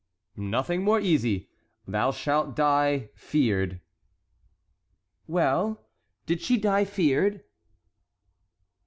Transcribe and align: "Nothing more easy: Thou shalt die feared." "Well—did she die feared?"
"Nothing 0.35 0.83
more 0.83 0.99
easy: 0.99 1.51
Thou 1.87 2.09
shalt 2.09 2.55
die 2.55 3.11
feared." 3.13 3.81
"Well—did 5.27 6.41
she 6.41 6.57
die 6.57 6.85
feared?" 6.85 7.43